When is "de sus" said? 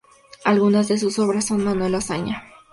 0.87-1.19